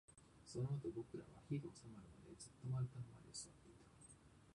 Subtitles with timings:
[0.47, 3.85] そのあと、僕らは火が収まるまで、ずっと丸太の前で座っていた